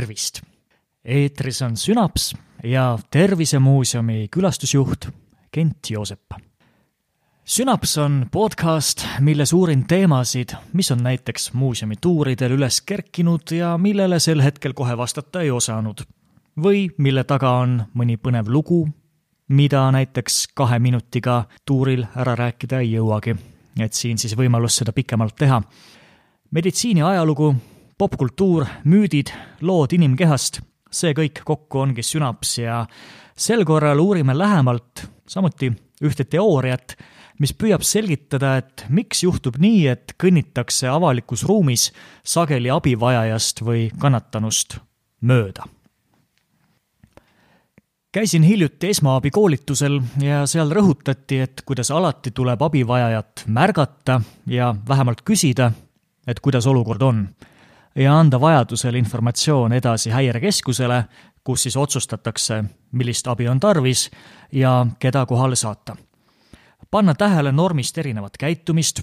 tervist! 0.00 0.40
eetris 1.04 1.62
on 1.62 1.76
Sünaps 1.76 2.34
ja 2.64 2.98
Tervisemuuseumi 3.10 4.28
külastusjuht 4.32 5.08
Kent 5.52 5.90
Joosep. 5.90 6.34
Sünaps 7.44 7.98
on 7.98 8.26
podcast, 8.32 9.04
milles 9.20 9.52
uurin 9.52 9.84
teemasid, 9.84 10.54
mis 10.72 10.90
on 10.90 11.02
näiteks 11.04 11.52
muuseumi 11.52 11.98
tuuridel 12.00 12.54
üles 12.56 12.80
kerkinud 12.80 13.52
ja 13.52 13.74
millele 13.78 14.20
sel 14.20 14.40
hetkel 14.40 14.72
kohe 14.72 14.96
vastata 14.96 15.42
ei 15.42 15.50
osanud. 15.50 16.00
või 16.62 16.88
mille 16.98 17.24
taga 17.24 17.50
on 17.58 17.82
mõni 17.94 18.16
põnev 18.16 18.48
lugu, 18.48 18.88
mida 19.48 19.90
näiteks 19.90 20.46
kahe 20.54 20.78
minutiga 20.78 21.44
tuuril 21.66 22.06
ära 22.16 22.34
rääkida 22.34 22.80
ei 22.80 22.92
jõuagi. 22.92 23.36
et 23.80 23.92
siin 23.92 24.18
siis 24.18 24.36
võimalus 24.36 24.76
seda 24.76 24.92
pikemalt 24.92 25.36
teha. 25.36 25.62
meditsiini 26.50 27.02
ajalugu 27.02 27.54
popkultuur, 28.00 28.64
müüdid, 28.88 29.28
lood 29.60 29.92
inimkehast, 29.92 30.62
see 30.90 31.12
kõik 31.16 31.42
kokku 31.44 31.82
ongi 31.82 32.04
sünaps 32.04 32.54
ja 32.62 32.84
sel 33.36 33.64
korral 33.68 34.00
uurime 34.00 34.32
lähemalt 34.36 35.04
samuti 35.28 35.68
ühte 36.00 36.24
teooriat, 36.24 36.94
mis 37.40 37.52
püüab 37.56 37.84
selgitada, 37.84 38.54
et 38.60 38.86
miks 38.88 39.20
juhtub 39.24 39.58
nii, 39.60 39.82
et 39.92 40.14
kõnnitakse 40.20 40.88
avalikus 40.88 41.44
ruumis 41.48 41.90
sageli 42.24 42.72
abivajajast 42.72 43.60
või 43.64 43.90
kannatanust 44.00 44.78
mööda. 45.20 45.68
käisin 48.12 48.42
hiljuti 48.42 48.88
esmaabikoolitusel 48.90 50.00
ja 50.24 50.46
seal 50.46 50.72
rõhutati, 50.72 51.42
et 51.44 51.62
kuidas 51.68 51.90
alati 51.90 52.32
tuleb 52.32 52.62
abivajajat 52.62 53.44
märgata 53.46 54.20
ja 54.46 54.74
vähemalt 54.88 55.20
küsida, 55.22 55.70
et 56.26 56.40
kuidas 56.40 56.66
olukord 56.66 57.02
on 57.02 57.28
ja 57.94 58.18
anda 58.18 58.40
vajadusel 58.40 58.94
informatsioon 58.94 59.72
edasi 59.72 60.10
häirekeskusele, 60.10 61.04
kus 61.44 61.62
siis 61.62 61.76
otsustatakse, 61.76 62.64
millist 62.92 63.28
abi 63.28 63.48
on 63.48 63.60
tarvis 63.60 64.10
ja 64.52 64.86
keda 64.98 65.26
kohale 65.26 65.56
saata. 65.56 65.96
panna 66.90 67.14
tähele 67.14 67.52
normist 67.52 67.98
erinevat 67.98 68.36
käitumist, 68.36 69.02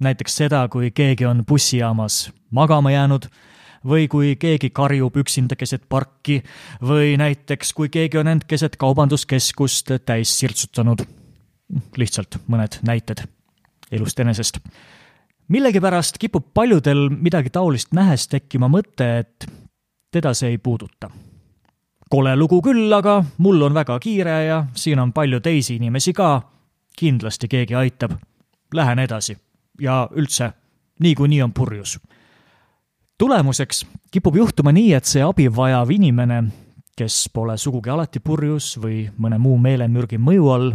näiteks 0.00 0.36
seda, 0.36 0.68
kui 0.68 0.90
keegi 0.90 1.26
on 1.26 1.44
bussijaamas 1.46 2.32
magama 2.50 2.90
jäänud, 2.90 3.26
või 3.86 4.08
kui 4.08 4.36
keegi 4.36 4.70
karjub 4.70 5.16
üksinda 5.16 5.56
keset 5.56 5.88
parki, 5.88 6.42
või 6.82 7.16
näiteks 7.16 7.72
kui 7.72 7.88
keegi 7.88 8.18
on 8.18 8.28
end 8.28 8.44
keset 8.46 8.76
kaubanduskeskust 8.76 9.90
täis 10.04 10.38
sirtsutanud. 10.38 11.02
lihtsalt 11.96 12.38
mõned 12.48 12.78
näited 12.82 13.26
elust 13.92 14.20
enesest 14.20 14.58
millegipärast 15.48 16.18
kipub 16.18 16.44
paljudel 16.54 17.08
midagi 17.08 17.50
taolist 17.50 17.92
nähes 17.96 18.28
tekkima 18.28 18.68
mõte, 18.68 19.08
et 19.18 19.48
teda 20.12 20.34
see 20.34 20.54
ei 20.54 20.58
puuduta. 20.58 21.10
kole 22.10 22.36
lugu 22.36 22.62
küll, 22.62 22.92
aga 22.92 23.24
mul 23.38 23.62
on 23.62 23.74
väga 23.74 23.98
kiire 24.00 24.44
ja 24.44 24.66
siin 24.74 24.98
on 24.98 25.12
palju 25.12 25.40
teisi 25.40 25.76
inimesi 25.76 26.12
ka. 26.12 26.42
kindlasti 26.98 27.48
keegi 27.48 27.74
aitab. 27.74 28.12
Lähen 28.74 28.98
edasi 28.98 29.36
ja 29.80 30.08
üldse, 30.10 30.52
niikuinii 31.00 31.42
on 31.42 31.52
purjus. 31.52 32.00
tulemuseks 33.18 33.86
kipub 34.10 34.36
juhtuma 34.36 34.72
nii, 34.72 34.92
et 34.94 35.04
see 35.04 35.22
abi 35.22 35.48
vajav 35.56 35.90
inimene, 35.90 36.44
kes 36.96 37.30
pole 37.32 37.56
sugugi 37.58 37.90
alati 37.90 38.20
purjus 38.20 38.78
või 38.78 39.10
mõne 39.18 39.38
muu 39.38 39.58
meelemürgi 39.58 40.18
mõju 40.18 40.48
all, 40.50 40.72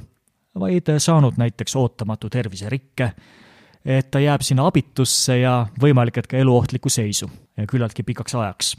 vaid 0.59 0.89
saanud 0.97 1.33
näiteks 1.37 1.75
ootamatu 1.75 2.29
terviserikke 2.29 3.11
et 3.85 4.11
ta 4.11 4.19
jääb 4.19 4.41
sinna 4.41 4.67
abitusse 4.67 5.37
ja 5.39 5.65
võimalik, 5.81 6.17
et 6.17 6.27
ka 6.27 6.37
eluohtlikku 6.37 6.89
seisu 6.89 7.29
küllaltki 7.69 8.03
pikaks 8.03 8.35
ajaks. 8.35 8.75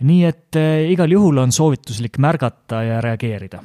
nii 0.00 0.24
et 0.24 0.56
eh, 0.56 0.90
igal 0.90 1.10
juhul 1.10 1.38
on 1.38 1.52
soovituslik 1.52 2.18
märgata 2.18 2.82
ja 2.82 3.00
reageerida. 3.00 3.62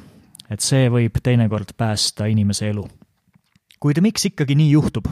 et 0.50 0.60
see 0.60 0.88
võib 0.88 1.20
teinekord 1.22 1.74
päästa 1.76 2.26
inimese 2.26 2.68
elu. 2.68 2.88
kuid 3.80 4.00
miks 4.00 4.24
ikkagi 4.24 4.54
nii 4.54 4.70
juhtub? 4.70 5.06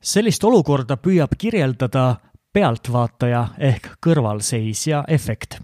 sellist 0.00 0.44
olukorda 0.44 0.96
püüab 0.96 1.36
kirjeldada 1.38 2.16
pealtvaataja 2.52 3.48
ehk 3.58 3.96
kõrvalseisja 4.00 5.04
efekt 5.08 5.60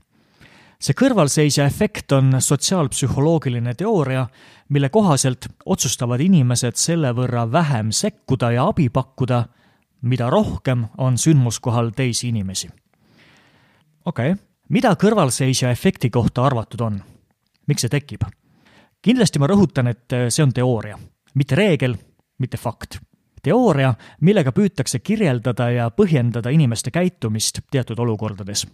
see 0.80 0.96
kõrvalseisja 0.96 1.66
efekt 1.66 2.12
on 2.12 2.36
sotsiaalpsühholoogiline 2.42 3.74
teooria, 3.74 4.26
mille 4.68 4.88
kohaselt 4.92 5.48
otsustavad 5.66 6.20
inimesed 6.20 6.76
selle 6.76 7.12
võrra 7.16 7.46
vähem 7.52 7.92
sekkuda 7.92 8.52
ja 8.56 8.66
abi 8.70 8.88
pakkuda, 8.88 9.44
mida 10.02 10.30
rohkem 10.30 10.86
on 10.98 11.18
sündmuskohal 11.18 11.90
teisi 11.96 12.28
inimesi. 12.28 12.68
okei 14.04 14.32
okay., 14.32 14.42
mida 14.68 14.94
kõrvalseisja 14.94 15.70
efekti 15.70 16.10
kohta 16.10 16.44
arvatud 16.44 16.80
on? 16.80 17.02
miks 17.66 17.80
see 17.86 17.88
tekib? 17.90 18.24
kindlasti 19.02 19.38
ma 19.38 19.46
rõhutan, 19.46 19.88
et 19.88 20.18
see 20.28 20.42
on 20.42 20.52
teooria, 20.52 20.98
mitte 21.34 21.54
reegel, 21.54 21.96
mitte 22.38 22.56
fakt 22.56 22.98
teooria, 23.42 23.94
millega 24.20 24.52
püütakse 24.52 24.98
kirjeldada 24.98 25.70
ja 25.70 25.90
põhjendada 25.94 26.50
inimeste 26.50 26.90
käitumist 26.90 27.60
teatud 27.70 27.98
olukordades 28.02 28.66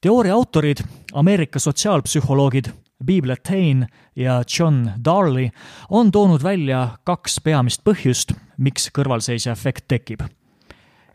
teooria 0.00 0.34
autorid, 0.34 0.78
Ameerika 1.12 1.58
sotsiaalpsühholoogid 1.58 2.70
Bill 3.04 3.30
Attain 3.30 3.86
ja 4.16 4.42
John 4.58 4.90
Darley 5.04 5.48
on 5.90 6.10
toonud 6.10 6.42
välja 6.42 6.88
kaks 7.04 7.40
peamist 7.44 7.80
põhjust, 7.84 8.32
miks 8.56 8.90
kõrvalseisja 8.98 9.52
efekt 9.52 9.88
tekib. 9.88 10.20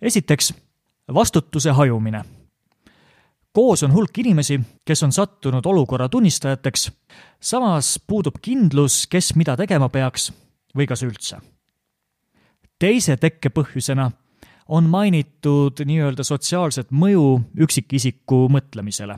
esiteks, 0.01 0.53
vastutuse 1.13 1.71
hajumine. 1.71 2.23
koos 3.53 3.83
on 3.83 3.93
hulk 3.93 4.17
inimesi, 4.17 4.59
kes 4.85 5.03
on 5.03 5.11
sattunud 5.11 5.65
olukorra 5.65 6.09
tunnistajateks, 6.09 6.91
samas 7.39 7.99
puudub 8.07 8.35
kindlus, 8.41 9.07
kes 9.07 9.35
mida 9.35 9.57
tegema 9.57 9.89
peaks 9.89 10.33
või 10.77 10.87
kas 10.87 11.03
üldse. 11.03 11.37
teise 12.79 13.17
tekkepõhjusena 13.17 14.11
on 14.69 14.89
mainitud 14.89 15.81
nii-öelda 15.85 16.23
sotsiaalset 16.23 16.91
mõju 16.91 17.41
üksikisiku 17.61 18.47
mõtlemisele. 18.49 19.17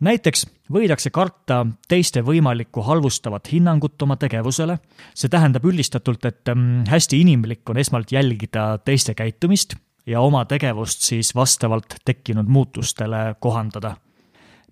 näiteks 0.00 0.46
võidakse 0.72 1.10
karta 1.10 1.66
teiste 1.88 2.22
võimalikku 2.22 2.82
halvustavat 2.82 3.52
hinnangut 3.52 4.02
oma 4.02 4.16
tegevusele, 4.16 4.78
see 5.14 5.28
tähendab 5.28 5.64
üldistatult, 5.64 6.24
et 6.24 6.46
mm, 6.54 6.84
hästi 6.90 7.20
inimlik 7.20 7.70
on 7.70 7.76
esmalt 7.76 8.12
jälgida 8.12 8.78
teiste 8.84 9.14
käitumist 9.14 9.74
ja 10.06 10.20
oma 10.20 10.44
tegevust 10.44 11.02
siis 11.02 11.34
vastavalt 11.34 11.96
tekkinud 12.04 12.48
muutustele 12.48 13.34
kohandada 13.40 13.96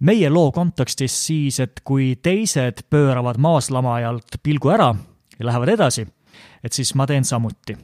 meie 0.02 0.30
loo 0.30 0.50
kontekstis 0.52 1.14
siis, 1.26 1.60
et 1.60 1.80
kui 1.84 2.16
teised 2.22 2.84
pööravad 2.90 3.38
maaslamajalt 3.38 4.40
pilgu 4.42 4.72
ära 4.74 4.90
ja 5.38 5.46
lähevad 5.46 5.74
edasi, 5.76 6.06
et 6.64 6.72
siis 6.72 6.94
ma 6.94 7.06
teen 7.06 7.24
samuti. 7.24 7.76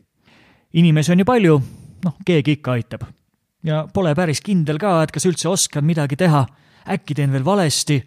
inimesi 0.72 1.12
on 1.12 1.18
ju 1.18 1.24
palju, 1.24 1.60
noh, 2.04 2.16
keegi 2.24 2.58
ikka 2.58 2.72
aitab. 2.72 3.06
ja 3.62 3.86
pole 3.94 4.14
päris 4.14 4.40
kindel 4.40 4.78
ka, 4.78 5.02
et 5.02 5.12
kas 5.12 5.26
üldse 5.26 5.48
oskan 5.48 5.84
midagi 5.84 6.16
teha, 6.16 6.46
äkki 6.88 7.14
teen 7.14 7.32
veel 7.32 7.44
valesti 7.44 7.98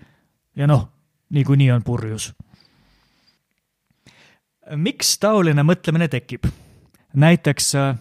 ja 0.56 0.68
noh, 0.68 0.88
niikuinii 1.30 1.72
on 1.72 1.84
purjus. 1.84 2.32
miks 4.76 5.18
taoline 5.20 5.64
mõtlemine 5.64 6.08
tekib? 6.08 6.48
näiteks 7.14 7.76
äh, 7.76 7.96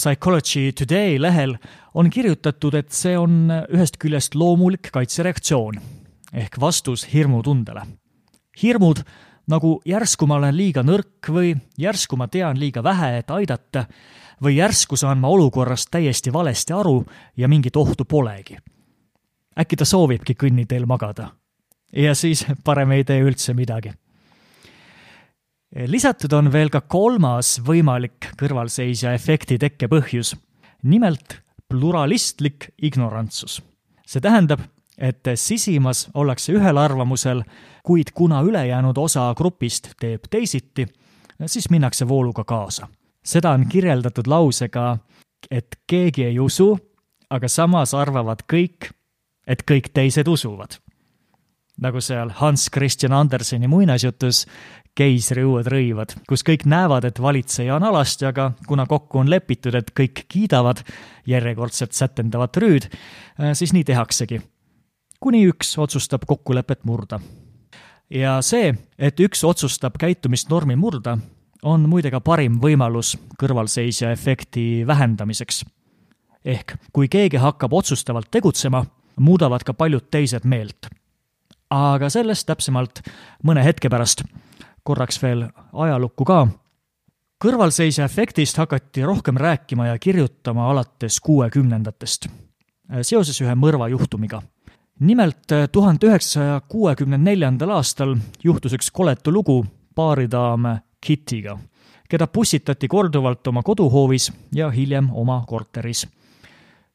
Psychology 0.00 0.72
Today 0.72 1.18
lehel 1.20 1.56
on 1.94 2.10
kirjutatud, 2.10 2.74
et 2.74 2.92
see 2.92 3.16
on 3.18 3.50
ühest 3.72 3.98
küljest 4.00 4.34
loomulik 4.34 4.90
kaitsereaktsioon 4.92 5.80
ehk 6.32 6.60
vastus 6.60 7.06
hirmutundele. 7.12 7.82
hirmud 8.62 9.02
nagu 9.48 9.80
järsku 9.84 10.26
ma 10.26 10.36
olen 10.40 10.56
liiga 10.56 10.82
nõrk 10.82 11.30
või 11.32 11.54
järsku 11.78 12.16
ma 12.16 12.28
tean 12.28 12.58
liiga 12.58 12.82
vähe, 12.82 13.18
et 13.18 13.30
aidata, 13.30 13.86
või 14.42 14.56
järsku 14.56 14.96
saan 14.96 15.20
ma 15.20 15.28
olukorrast 15.28 15.90
täiesti 15.90 16.32
valesti 16.32 16.72
aru 16.72 17.04
ja 17.36 17.48
mingit 17.48 17.76
ohtu 17.76 18.04
polegi. 18.04 18.56
äkki 19.58 19.76
ta 19.76 19.84
soovibki 19.84 20.34
kõnniteel 20.34 20.86
magada. 20.86 21.30
ja 21.92 22.14
siis 22.14 22.46
parem 22.64 22.90
ei 22.90 23.04
tee 23.04 23.20
üldse 23.20 23.54
midagi. 23.54 23.92
lisatud 25.86 26.32
on 26.32 26.52
veel 26.52 26.70
ka 26.70 26.80
kolmas 26.80 27.60
võimalik 27.60 28.32
kõrvalseisja 28.36 29.12
efekti 29.14 29.58
tekkepõhjus, 29.58 30.36
nimelt 30.82 31.40
pluralistlik 31.68 32.70
ignorantsus. 32.82 33.62
see 34.06 34.20
tähendab, 34.20 34.60
et 35.00 35.32
sisimas 35.34 36.08
ollakse 36.14 36.52
ühel 36.52 36.76
arvamusel, 36.76 37.42
kuid 37.82 38.12
kuna 38.14 38.42
ülejäänud 38.44 38.98
osa 38.98 39.34
grupist 39.36 39.94
teeb 40.00 40.28
teisiti, 40.30 40.86
siis 41.46 41.70
minnakse 41.70 42.08
vooluga 42.08 42.44
kaasa 42.44 42.88
seda 43.24 43.50
on 43.50 43.66
kirjeldatud 43.68 44.26
lausega, 44.26 44.98
et 45.50 45.80
keegi 45.86 46.24
ei 46.24 46.38
usu, 46.40 46.72
aga 47.30 47.48
samas 47.48 47.94
arvavad 47.94 48.44
kõik, 48.50 48.90
et 49.46 49.64
kõik 49.68 49.92
teised 49.94 50.28
usuvad. 50.28 50.78
nagu 51.80 52.00
seal 52.04 52.28
Hans 52.36 52.68
Christian 52.68 53.12
Anderseni 53.16 53.68
muinasjutus 53.68 54.42
Keisri 54.94 55.44
uued 55.44 55.64
rõivad, 55.70 56.12
kus 56.28 56.42
kõik 56.44 56.66
näevad, 56.68 57.06
et 57.08 57.20
valitseja 57.22 57.76
on 57.76 57.86
alasti, 57.88 58.26
aga 58.26 58.50
kuna 58.66 58.84
kokku 58.86 59.18
on 59.18 59.30
lepitud, 59.30 59.74
et 59.74 59.90
kõik 59.96 60.26
kiidavad 60.28 60.82
järjekordset 61.26 61.92
sätendavat 61.92 62.56
rüüd, 62.56 62.90
siis 63.54 63.72
nii 63.72 63.84
tehaksegi. 63.84 64.42
Kuni 65.20 65.44
üks 65.48 65.74
otsustab 65.78 66.24
kokkulepet 66.26 66.84
murda. 66.84 67.20
ja 68.10 68.40
see, 68.42 68.72
et 68.98 69.20
üks 69.20 69.44
otsustab 69.44 69.98
käitumisnormi 70.00 70.76
murda, 70.76 71.18
on 71.62 71.84
muide 71.88 72.10
ka 72.10 72.20
parim 72.24 72.56
võimalus 72.60 73.16
kõrvalseisja 73.40 74.12
efekti 74.12 74.86
vähendamiseks. 74.86 75.64
ehk 76.44 76.74
kui 76.92 77.08
keegi 77.08 77.36
hakkab 77.36 77.72
otsustavalt 77.72 78.30
tegutsema, 78.30 78.84
muudavad 79.16 79.64
ka 79.64 79.74
paljud 79.74 80.08
teised 80.10 80.44
meelt. 80.44 80.88
aga 81.70 82.08
sellest 82.08 82.46
täpsemalt 82.46 83.02
mõne 83.44 83.64
hetke 83.64 83.88
pärast. 83.88 84.24
korraks 84.82 85.22
veel 85.22 85.48
ajalukku 85.72 86.24
ka. 86.24 86.48
kõrvalseisja 87.44 88.04
efektist 88.04 88.56
hakati 88.56 89.02
rohkem 89.02 89.36
rääkima 89.36 89.86
ja 89.86 89.98
kirjutama 89.98 90.70
alates 90.70 91.20
kuuekümnendatest, 91.20 92.26
seoses 93.02 93.40
ühe 93.40 93.54
mõrvajuhtumiga 93.54 94.42
nimelt 95.00 95.52
tuhande 95.72 96.06
üheksasaja 96.06 96.60
kuuekümne 96.68 97.18
neljandal 97.18 97.70
aastal 97.78 98.16
juhtus 98.44 98.76
üks 98.76 98.90
koletu 98.92 99.32
lugu 99.32 99.64
baaridaam 99.96 100.68
Kittiga, 101.00 101.56
keda 102.08 102.26
pussitati 102.26 102.88
korduvalt 102.88 103.46
oma 103.48 103.62
koduhoovis 103.62 104.32
ja 104.54 104.70
hiljem 104.70 105.08
oma 105.16 105.44
korteris. 105.48 106.06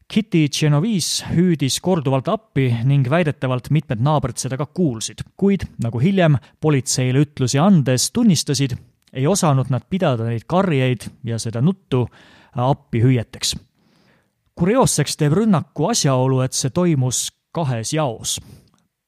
Kitty 0.08 0.46
Genovese 0.54 1.26
hüüdis 1.34 1.80
korduvalt 1.82 2.28
appi 2.30 2.68
ning 2.86 3.08
väidetavalt 3.10 3.72
mitmed 3.74 4.04
naabrid 4.06 4.38
seda 4.38 4.58
ka 4.58 4.68
kuulsid, 4.70 5.24
kuid 5.38 5.66
nagu 5.82 5.98
hiljem 6.00 6.38
politseile 6.62 7.24
ütlusi 7.26 7.58
andes 7.58 8.12
tunnistasid, 8.14 8.76
ei 9.14 9.26
osanud 9.28 9.72
nad 9.74 9.88
pidada 9.90 10.28
neid 10.30 10.46
karjeid 10.48 11.08
ja 11.26 11.40
seda 11.42 11.62
nuttu 11.62 12.06
appi 12.54 13.02
hüüeteks. 13.02 13.56
kurioosseks 14.56 15.18
teeb 15.18 15.34
rünnaku 15.34 15.90
asjaolu, 15.90 16.42
et 16.46 16.54
see 16.54 16.70
toimus 16.70 17.32
kahes 17.56 17.94
jaos. 17.94 18.40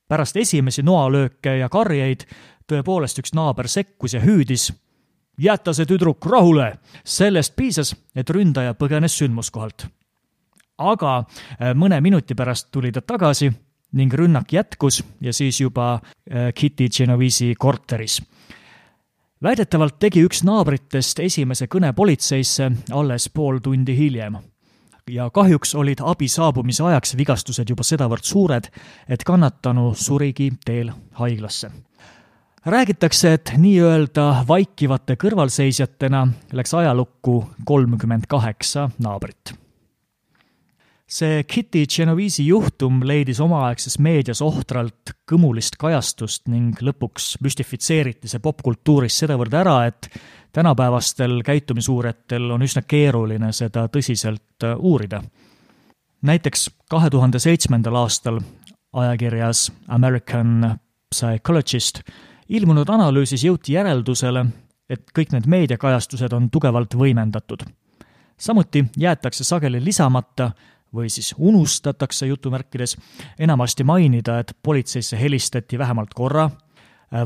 pärast 0.07 0.37
esimesi 0.39 0.83
noalööke 0.87 1.57
ja 1.59 1.69
karjeid 1.69 2.23
tõepoolest 2.67 3.19
üks 3.19 3.33
naaber 3.35 3.67
sekkus 3.67 4.13
ja 4.15 4.21
hüüdis 4.23 4.71
jäta 5.37 5.73
see 5.73 5.85
tüdruk 5.85 6.25
rahule. 6.25 6.77
sellest 7.05 7.55
piisas, 7.55 7.95
et 8.15 8.29
ründaja 8.29 8.73
põgenes 8.73 9.17
sündmuskohalt. 9.19 9.87
aga 10.77 11.17
äh, 11.17 11.73
mõne 11.73 12.01
minuti 12.01 12.35
pärast 12.35 12.71
tuli 12.71 12.91
ta 12.91 13.01
tagasi 13.01 13.51
ning 13.93 14.13
rünnak 14.13 14.53
jätkus 14.53 15.03
ja 15.21 15.33
siis 15.33 15.61
juba 15.61 15.93
äh, 15.93 16.53
Kitty 16.53 16.89
Genovese'i 16.89 17.55
korteris. 17.57 18.21
väidetavalt 19.43 19.99
tegi 19.99 20.25
üks 20.25 20.43
naabritest 20.43 21.19
esimese 21.19 21.65
kõne 21.67 21.93
politseisse 21.93 22.71
alles 22.91 23.29
pool 23.29 23.59
tundi 23.59 23.97
hiljem 23.97 24.37
ja 25.09 25.29
kahjuks 25.33 25.75
olid 25.75 26.01
abi 26.03 26.27
saabumise 26.27 26.83
ajaks 26.83 27.17
vigastused 27.17 27.69
juba 27.69 27.83
sedavõrd 27.83 28.23
suured, 28.23 28.71
et 29.09 29.23
kannatanu 29.23 29.93
surigi 29.95 30.51
teel 30.65 30.91
haiglasse 31.19 31.71
räägitakse, 32.67 33.33
et 33.33 33.51
nii-öelda 33.57 34.43
vaikivate 34.47 35.15
kõrvalseisjatena 35.15 36.27
läks 36.51 36.73
ajalukku 36.73 37.37
kolmkümmend 37.65 38.27
kaheksa 38.27 38.89
naabrit. 38.99 39.53
See 41.07 41.43
Kitty 41.43 41.85
Genovese'i 41.87 42.47
juhtum 42.47 42.99
leidis 43.07 43.39
omaaegses 43.39 43.95
meedias 44.03 44.41
ohtralt 44.43 45.13
kõmulist 45.29 45.77
kajastust 45.79 46.49
ning 46.51 46.75
lõpuks 46.83 47.37
müstifitseeriti 47.43 48.27
see 48.27 48.43
popkultuuris 48.43 49.21
sedavõrd 49.23 49.55
ära, 49.55 49.77
et 49.87 50.09
tänapäevastel 50.51 51.39
käitumisuurijatel 51.47 52.51
on 52.51 52.65
üsna 52.67 52.83
keeruline 52.83 53.53
seda 53.55 53.87
tõsiselt 53.87 54.67
uurida. 54.77 55.23
näiteks 56.21 56.69
kahe 56.89 57.09
tuhande 57.09 57.39
seitsmendal 57.39 57.95
aastal 57.95 58.41
ajakirjas 58.93 59.71
American 59.87 60.79
Psychologist 61.09 62.01
ilmunud 62.49 62.89
analüüsis 62.89 63.43
jõuti 63.43 63.73
järeldusele, 63.73 64.45
et 64.89 65.11
kõik 65.15 65.31
need 65.31 65.47
meediakajastused 65.47 66.33
on 66.33 66.49
tugevalt 66.49 66.95
võimendatud. 66.95 67.63
samuti 68.37 68.85
jäetakse 68.97 69.43
sageli 69.43 69.83
lisamata 69.83 70.51
või 70.93 71.09
siis 71.09 71.33
unustatakse 71.37 72.27
jutumärkides 72.27 72.97
enamasti 73.39 73.83
mainida, 73.83 74.39
et 74.39 74.53
politseisse 74.63 75.19
helistati 75.19 75.77
vähemalt 75.77 76.13
korra, 76.13 76.49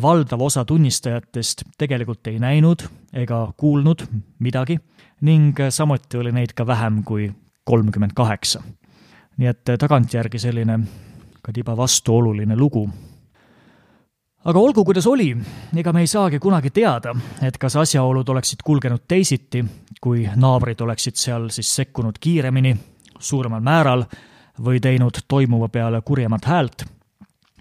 valdav 0.02 0.42
osa 0.42 0.66
tunnistajatest 0.66 1.64
tegelikult 1.78 2.28
ei 2.28 2.40
näinud 2.40 2.86
ega 3.14 3.48
kuulnud 3.58 4.06
midagi 4.40 4.78
ning 5.22 5.58
samuti 5.70 6.18
oli 6.18 6.32
neid 6.32 6.54
ka 6.54 6.68
vähem 6.68 7.04
kui 7.04 7.32
kolmkümmend 7.64 8.14
kaheksa. 8.16 8.64
nii 9.38 9.48
et 9.48 9.72
tagantjärgi 9.80 10.40
selline 10.40 10.80
ka 11.42 11.54
tiba 11.54 11.78
vastuoluline 11.78 12.56
lugu 12.56 12.90
aga 14.46 14.60
olgu, 14.60 14.84
kuidas 14.86 15.08
oli, 15.08 15.32
ega 15.78 15.94
me 15.94 16.02
ei 16.02 16.08
saagi 16.10 16.40
kunagi 16.40 16.72
teada, 16.74 17.14
et 17.42 17.58
kas 17.62 17.76
asjaolud 17.76 18.30
oleksid 18.30 18.64
kulgenud 18.66 19.06
teisiti, 19.08 19.64
kui 20.02 20.26
naabrid 20.36 20.82
oleksid 20.82 21.16
seal 21.16 21.50
siis 21.54 21.70
sekkunud 21.76 22.18
kiiremini, 22.20 22.76
suuremal 23.22 23.62
määral 23.64 24.06
või 24.62 24.82
teinud 24.84 25.24
toimuva 25.28 25.70
peale 25.70 26.02
kurjemat 26.02 26.46
häält. 26.46 26.86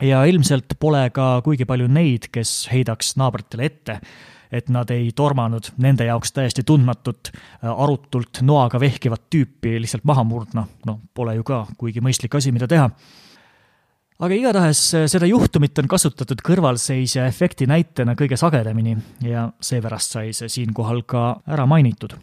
ja 0.02 0.24
ilmselt 0.24 0.74
pole 0.80 1.10
ka 1.10 1.42
kuigi 1.44 1.64
palju 1.64 1.86
neid, 1.88 2.30
kes 2.32 2.68
heidaks 2.72 3.16
naabritele 3.20 3.64
ette, 3.64 4.00
et 4.52 4.68
nad 4.68 4.90
ei 4.90 5.12
tormanud 5.12 5.72
nende 5.76 6.04
jaoks 6.04 6.32
täiesti 6.32 6.62
tundmatut, 6.66 7.30
arutult 7.62 8.40
noaga 8.42 8.80
vehkivat 8.80 9.28
tüüpi 9.30 9.76
lihtsalt 9.80 10.04
maha 10.04 10.24
murdma, 10.24 10.66
noh, 10.86 11.00
pole 11.14 11.34
ju 11.36 11.44
ka 11.44 11.66
kuigi 11.78 12.00
mõistlik 12.00 12.34
asi, 12.34 12.52
mida 12.52 12.68
teha 12.68 12.90
aga 14.20 14.36
igatahes 14.36 14.80
eh, 14.94 15.06
seda 15.10 15.28
juhtumit 15.28 15.78
on 15.80 15.88
kasutatud 15.90 16.42
kõrvalseisja 16.44 17.26
efekti 17.30 17.68
näitena 17.70 18.16
kõige 18.18 18.38
sagedamini 18.40 18.96
ja 19.24 19.48
seepärast 19.64 20.16
sai 20.16 20.34
see 20.36 20.50
siinkohal 20.52 21.04
ka 21.08 21.24
ära 21.48 21.66
mainitud. 21.70 22.16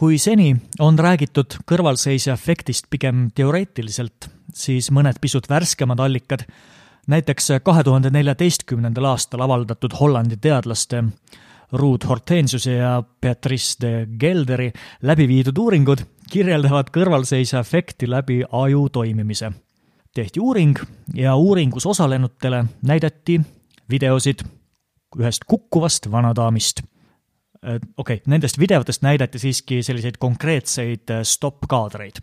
Kui 0.00 0.16
seni 0.16 0.54
on 0.80 0.96
räägitud 0.98 1.58
kõrvalseisja 1.68 2.32
efektist 2.32 2.86
pigem 2.88 3.26
teoreetiliselt, 3.36 4.30
siis 4.56 4.88
mõned 4.96 5.20
pisut 5.20 5.44
värskemad 5.50 6.00
allikad, 6.00 6.46
näiteks 7.12 7.50
kahe 7.64 7.84
tuhande 7.84 8.08
neljateistkümnendal 8.14 9.10
aastal 9.12 9.44
avaldatud 9.44 9.98
Hollandi 10.00 10.40
teadlaste 10.40 11.04
Ruud 11.76 12.06
Hortensiuse 12.08 12.78
ja 12.80 12.94
Beatrice 13.20 13.76
de 13.80 14.06
Gelderi 14.20 14.72
läbi 15.02 15.28
viidud 15.28 15.58
uuringud 15.58 16.06
kirjeldavad 16.30 16.88
kõrvalseisja 16.94 17.60
efekti 17.60 18.08
läbi 18.08 18.40
aju 18.50 18.88
toimimise 18.88 19.52
tehti 20.14 20.40
uuring 20.40 20.78
ja 21.14 21.36
uuringus 21.36 21.86
osalenutele 21.86 22.64
näidati 22.82 23.40
videosid 23.90 24.42
ühest 25.18 25.44
kukkuvast 25.46 26.10
vanadaamist. 26.10 26.82
Äh, 27.66 27.74
okei 27.96 28.14
okay,, 28.14 28.24
nendest 28.26 28.58
videotest 28.58 29.02
näidati 29.02 29.38
siiski 29.38 29.82
selliseid 29.82 30.16
konkreetseid 30.18 31.10
äh, 31.10 31.22
stopp-kaadreid. 31.22 32.22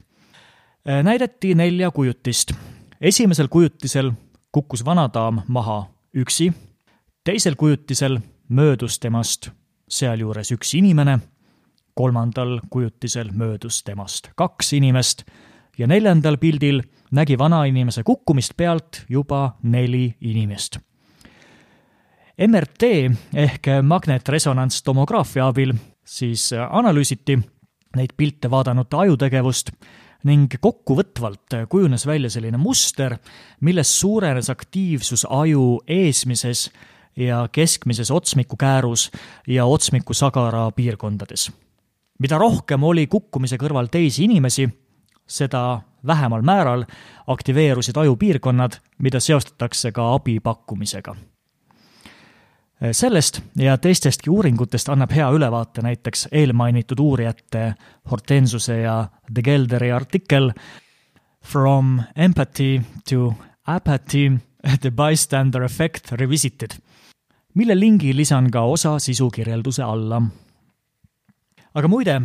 Äh, 0.89 1.03
näidati 1.03 1.55
nelja 1.55 1.91
kujutist. 1.91 2.51
esimesel 3.01 3.47
kujutisel 3.47 4.11
kukkus 4.51 4.85
vanadaam 4.85 5.41
maha 5.47 5.89
üksi, 6.15 6.53
teisel 7.23 7.55
kujutisel 7.55 8.19
möödus 8.49 8.99
temast 8.99 9.49
sealjuures 9.89 10.51
üks 10.51 10.73
inimene, 10.73 11.19
kolmandal 11.93 12.59
kujutisel 12.69 13.29
möödus 13.31 13.83
temast 13.83 14.31
kaks 14.35 14.73
inimest 14.73 15.21
ja 15.77 15.87
neljandal 15.87 16.37
pildil 16.37 16.81
nägi 17.11 17.37
vanainimese 17.37 18.03
kukkumist 18.03 18.57
pealt 18.57 19.03
juba 19.09 19.57
neli 19.63 20.15
inimest. 20.21 20.79
MRT 22.37 22.83
ehk 23.33 23.67
magnetresonantstomograafia 23.81 25.47
abil 25.49 25.71
siis 26.05 26.51
analüüsiti 26.53 27.33
neid 27.97 28.11
pilte 28.17 28.49
vaadanute 28.51 28.97
ajutegevust 28.97 29.71
ning 30.29 30.51
kokkuvõtvalt 30.61 31.55
kujunes 31.71 32.05
välja 32.05 32.29
selline 32.29 32.59
muster, 32.61 33.15
milles 33.61 33.89
suurenes 33.99 34.51
aktiivsus 34.53 35.25
aju 35.29 35.79
eesmises 35.87 36.67
ja 37.17 37.47
keskmises 37.51 38.11
otsmikukäärus 38.11 39.09
ja 39.47 39.65
otsmikusagara 39.65 40.71
piirkondades. 40.71 41.51
mida 42.19 42.37
rohkem 42.37 42.83
oli 42.83 43.07
kukkumise 43.07 43.57
kõrval 43.57 43.89
teisi 43.91 44.23
inimesi, 44.23 44.69
seda 45.27 45.81
vähemal 46.07 46.41
määral 46.41 46.85
aktiveerusid 47.27 47.97
ajupiirkonnad, 47.97 48.77
mida 48.97 49.19
seostatakse 49.19 49.91
ka 49.91 50.13
abi 50.13 50.39
pakkumisega. 50.39 51.15
Sellest 52.91 53.41
ja 53.55 53.77
teistestki 53.77 54.29
uuringutest 54.29 54.89
annab 54.89 55.11
hea 55.11 55.29
ülevaate 55.33 55.81
näiteks 55.81 56.27
eelmainitud 56.31 56.99
uurijate 56.99 57.73
Hortensuse 58.11 58.79
ja 58.81 59.07
De 59.35 59.41
Gelderi 59.41 59.91
artikkel 59.91 60.51
From 61.47 62.01
empathy 62.15 62.81
to 63.09 63.33
apathy, 63.67 64.31
the 64.81 64.91
bystander 64.91 65.63
effect 65.63 66.11
revisited, 66.11 66.75
mille 67.55 67.79
lingi 67.79 68.15
lisan 68.15 68.51
ka 68.51 68.61
osa 68.61 68.99
sisukirjelduse 68.99 69.83
alla. 69.83 70.21
aga 71.73 71.87
muide, 71.87 72.21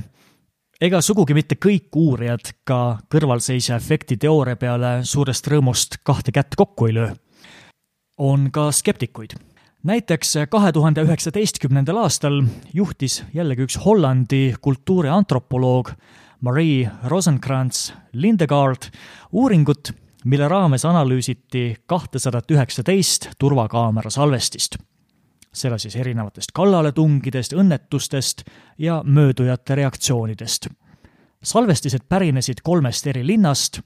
ega 0.80 1.00
sugugi 1.00 1.35
mitte 1.35 1.54
kõik 1.54 1.94
uurijad 1.94 2.52
ka 2.64 2.99
kõrvalseisja 3.12 3.76
efekti 3.76 4.16
teooria 4.16 4.56
peale 4.56 4.92
suurest 5.04 5.47
rõõmust 5.47 6.00
kahte 6.02 6.32
kätt 6.32 6.56
kokku 6.56 6.87
ei 6.87 6.94
löö. 6.94 7.14
on 8.18 8.50
ka 8.50 8.73
skeptikuid. 8.73 9.51
Näiteks 9.83 10.35
kahe 10.51 10.73
tuhande 10.73 11.03
üheksateistkümnendal 11.03 11.97
aastal 12.05 12.43
juhtis 12.75 13.23
jällegi 13.35 13.67
üks 13.67 13.79
Hollandi 13.85 14.55
kultuuriantropoloog 14.61 15.91
Marie 16.41 16.91
Rosenkrantz 17.05 17.93
Lindegaard 18.12 18.91
uuringut, 19.33 19.93
mille 20.25 20.49
raames 20.49 20.85
analüüsiti 20.85 21.77
kahtesadat 21.87 22.51
üheksateist 22.51 23.29
turvakaamera 23.39 24.11
salvestist 24.11 24.79
seda 25.53 25.77
siis 25.79 25.97
erinevatest 26.01 26.53
kallaletungidest, 26.57 27.53
õnnetustest 27.53 28.47
ja 28.79 29.03
möödujate 29.05 29.75
reaktsioonidest. 29.75 30.69
salvestised 31.43 32.07
pärinesid 32.09 32.62
kolmest 32.62 33.07
eri 33.07 33.27
linnast, 33.27 33.81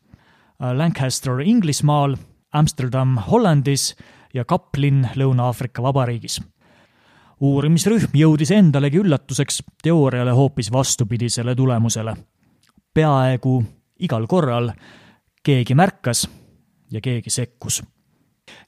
Lancaster 0.61 1.41
Inglismaal, 1.41 2.17
Amsterdam 2.53 3.17
Hollandis 3.17 3.95
ja 4.35 4.45
Kaplin 4.45 5.09
Lõuna-Aafrika 5.17 5.83
Vabariigis. 5.83 6.41
uurimisrühm 7.41 8.15
jõudis 8.15 8.51
endalegi 8.51 8.99
üllatuseks 8.99 9.63
teooriale 9.83 10.31
hoopis 10.31 10.73
vastupidisele 10.73 11.55
tulemusele. 11.55 12.17
peaaegu 12.95 13.65
igal 14.01 14.27
korral 14.27 14.73
keegi 15.43 15.75
märkas 15.75 16.29
ja 16.91 17.01
keegi 17.01 17.31
sekkus 17.31 17.83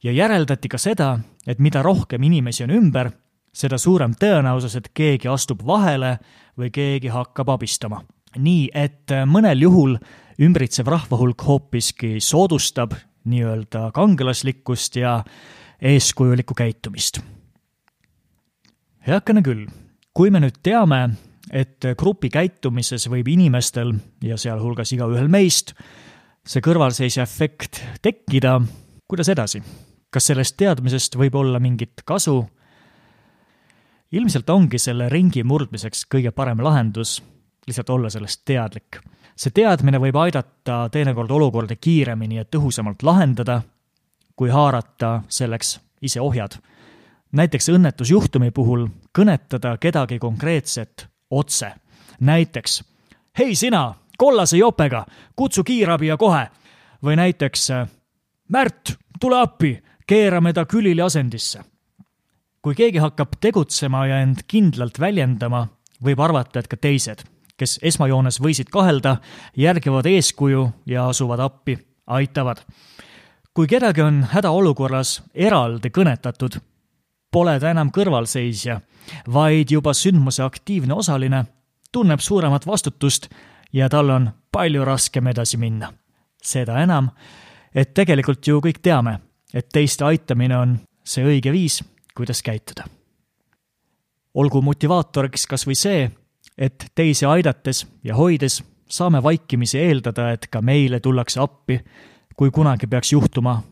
ja 0.03 0.13
järeldati 0.13 0.69
ka 0.69 0.79
seda, 0.79 1.19
et 1.47 1.59
mida 1.59 1.83
rohkem 1.83 2.23
inimesi 2.23 2.65
on 2.65 2.75
ümber, 2.75 3.11
seda 3.55 3.79
suurem 3.79 4.15
tõenäosus, 4.19 4.77
et 4.79 4.91
keegi 4.95 5.29
astub 5.29 5.65
vahele 5.67 6.19
või 6.59 6.71
keegi 6.75 7.09
hakkab 7.09 7.49
abistama. 7.57 8.05
nii 8.37 8.69
et 8.75 9.09
mõnel 9.27 9.63
juhul 9.63 9.95
ümbritsev 10.39 10.87
rahvahulk 10.87 11.43
hoopiski 11.43 12.21
soodustab 12.21 12.93
nii-öelda 13.31 13.91
kangelaslikkust 13.95 14.97
ja 14.97 15.23
eeskujulikku 15.81 16.55
käitumist. 16.55 17.21
heakene 19.07 19.43
küll, 19.43 19.67
kui 20.15 20.31
me 20.31 20.41
nüüd 20.43 20.59
teame, 20.63 21.09
et 21.53 21.85
grupi 21.99 22.29
käitumises 22.29 23.09
võib 23.09 23.29
inimestel 23.33 23.95
ja 24.23 24.37
sealhulgas 24.37 24.93
igaühel 24.93 25.29
meist 25.33 25.73
see 26.49 26.65
kõrvalseisja 26.65 27.25
efekt 27.25 27.83
tekkida, 28.03 28.59
kuidas 29.09 29.29
edasi? 29.29 29.63
kas 30.09 30.25
sellest 30.31 30.57
teadmisest 30.57 31.17
võib 31.21 31.35
olla 31.37 31.61
mingit 31.61 32.03
kasu? 32.05 32.41
ilmselt 34.13 34.51
ongi 34.51 34.79
selle 34.81 35.09
ringi 35.13 35.45
murdmiseks 35.45 36.07
kõige 36.09 36.33
parem 36.33 36.63
lahendus 36.65 37.19
lihtsalt 37.69 37.91
olla 37.91 38.11
sellest 38.11 38.43
teadlik. 38.49 39.01
See 39.39 39.55
teadmine 39.55 40.01
võib 40.03 40.17
aidata 40.19 40.89
teinekord 40.93 41.31
olukorda 41.31 41.77
kiiremini 41.77 42.41
ja 42.41 42.45
tõhusamalt 42.45 43.03
lahendada, 43.07 43.61
kui 44.37 44.51
haarata 44.51 45.23
selleks 45.29 45.79
ise 46.03 46.21
ohjad. 46.21 46.59
näiteks 47.33 47.69
õnnetusjuhtumi 47.69 48.51
puhul 48.51 48.89
kõnetada 49.19 49.77
kedagi 49.79 50.19
konkreetset 50.19 51.07
otse. 51.31 51.73
näiteks, 52.21 52.83
hei 53.39 53.55
sina, 53.55 53.95
kollase 54.19 54.57
jopega, 54.57 55.07
kutsu 55.37 55.65
kiirabi 55.65 56.07
ja 56.07 56.17
kohe. 56.17 56.49
või 57.03 57.17
näiteks 57.17 57.71
Märt, 58.49 58.95
tule 59.21 59.37
appi, 59.41 59.83
keerame 60.07 60.53
ta 60.53 60.65
külili 60.65 61.03
asendisse. 61.03 61.61
kui 62.63 62.75
keegi 62.75 62.99
hakkab 62.99 63.37
tegutsema 63.41 64.07
ja 64.07 64.21
end 64.21 64.37
kindlalt 64.47 65.01
väljendama, 65.01 65.69
võib 66.05 66.21
arvata, 66.21 66.59
et 66.59 66.69
ka 66.69 66.77
teised, 66.77 67.23
kes 67.59 67.79
esmajoones 67.83 68.41
võisid 68.41 68.71
kahelda, 68.73 69.17
järgivad 69.57 70.07
eeskuju 70.07 70.65
ja 70.87 71.09
asuvad 71.09 71.41
appi, 71.41 71.79
aitavad. 72.07 72.63
kui 73.55 73.67
kedagi 73.67 74.03
on 74.03 74.23
hädaolukorras 74.31 75.23
eraldi 75.35 75.91
kõnetatud, 75.91 76.61
pole 77.31 77.59
ta 77.61 77.71
enam 77.71 77.91
kõrvalseisja, 77.91 78.81
vaid 79.33 79.71
juba 79.71 79.95
sündmuse 79.95 80.43
aktiivne 80.43 80.95
osaline, 80.95 81.45
tunneb 81.93 82.21
suuremat 82.21 82.67
vastutust 82.67 83.29
ja 83.73 83.89
tal 83.89 84.11
on 84.11 84.31
palju 84.53 84.85
raskem 84.85 85.27
edasi 85.27 85.57
minna. 85.57 85.93
seda 86.43 86.79
enam, 86.83 87.11
et 87.75 87.95
tegelikult 87.95 88.47
ju 88.47 88.61
kõik 88.63 88.79
teame, 88.83 89.19
et 89.53 89.69
teiste 89.73 90.05
aitamine 90.05 90.57
on 90.57 90.77
see 91.05 91.25
õige 91.25 91.53
viis, 91.53 91.83
kuidas 92.15 92.43
käituda. 92.43 92.85
olgu 94.35 94.63
motivaatoriks 94.63 95.47
kas 95.47 95.67
või 95.67 95.75
see, 95.75 96.11
et 96.59 96.85
teisi 96.95 97.27
aidates 97.27 97.87
ja 98.05 98.17
hoides 98.17 98.63
saame 98.89 99.23
vaikimisi 99.23 99.79
eeldada, 99.79 100.31
et 100.33 100.47
ka 100.51 100.63
meile 100.63 101.01
tullakse 101.01 101.41
appi, 101.41 101.81
kui 102.37 102.51
kunagi 102.51 102.87
peaks 102.87 103.13
juhtuma 103.13 103.63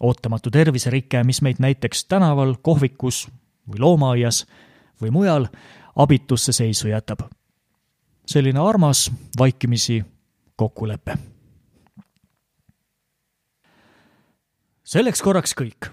ootamatu 0.00 0.50
terviserike, 0.50 1.24
mis 1.24 1.42
meid 1.42 1.60
näiteks 1.62 2.04
tänaval, 2.04 2.54
kohvikus 2.62 3.28
või 3.68 3.78
loomaaias 3.78 4.46
või 5.02 5.10
mujal 5.10 5.46
abitusse 5.96 6.52
seisu 6.52 6.88
jätab. 6.88 7.20
selline 8.26 8.60
armas 8.60 9.10
vaikimisi 9.38 10.04
kokkulepe 10.56 11.18
selleks 14.84 15.22
korraks 15.22 15.54
kõik. 15.56 15.90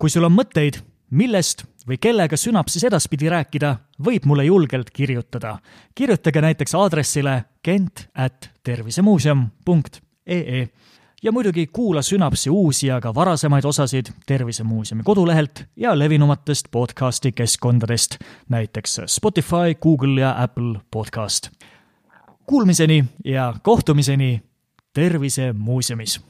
kui 0.00 0.10
sul 0.10 0.24
on 0.24 0.32
mõtteid, 0.32 0.80
millest 1.10 1.66
või 1.88 1.96
kellega 2.00 2.36
sünapsis 2.36 2.84
edaspidi 2.84 3.30
rääkida, 3.30 3.76
võib 4.04 4.26
mulle 4.26 4.44
julgelt 4.44 4.90
kirjutada. 4.90 5.58
kirjutage 5.94 6.40
näiteks 6.40 6.74
aadressile 6.74 7.44
kent 7.62 8.08
at 8.14 8.50
tervisemuuseum.ee 8.62 10.68
ja 11.22 11.32
muidugi 11.32 11.66
kuula 11.66 12.02
Sünapsi 12.02 12.50
uusi 12.50 12.86
ja 12.86 13.00
ka 13.00 13.14
varasemaid 13.14 13.64
osasid 13.64 14.06
Tervisemuuseumi 14.26 15.02
kodulehelt 15.02 15.64
ja 15.76 15.98
levinumatest 15.98 16.68
podcasti 16.70 17.32
keskkondadest, 17.32 18.18
näiteks 18.48 19.00
Spotify, 19.06 19.74
Google 19.82 20.20
ja 20.20 20.42
Apple 20.42 20.80
podcast. 20.90 21.50
Kuulmiseni 22.46 23.04
ja 23.24 23.54
kohtumiseni 23.62 24.42
Tervisemuuseumis! 24.94 26.20